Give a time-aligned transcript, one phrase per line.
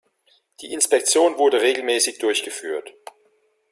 [0.61, 2.91] Die Inspektion wurde regelmäßig durchgeführt.